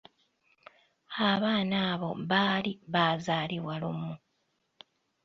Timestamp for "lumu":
3.81-4.13